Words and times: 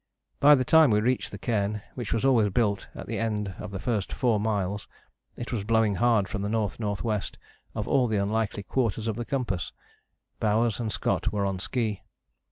By 0.39 0.55
the 0.55 0.65
time 0.65 0.89
we 0.89 0.99
reached 0.99 1.29
the 1.29 1.37
cairn, 1.37 1.83
which 1.93 2.11
was 2.11 2.25
always 2.25 2.49
built 2.49 2.87
at 2.95 3.05
the 3.05 3.19
end 3.19 3.53
of 3.59 3.69
the 3.69 3.77
first 3.77 4.11
four 4.11 4.39
miles, 4.39 4.87
it 5.35 5.51
was 5.53 5.63
blowing 5.63 5.93
hard 6.01 6.27
from 6.27 6.41
the 6.41 6.47
N.N.W. 6.49 7.21
of 7.75 7.87
all 7.87 8.07
the 8.07 8.17
unlikely 8.17 8.63
quarters 8.63 9.07
of 9.07 9.15
the 9.15 9.25
compass. 9.25 9.73
Bowers 10.39 10.79
and 10.79 10.91
Scott 10.91 11.31
were 11.31 11.45
on 11.45 11.59
ski. 11.59 12.01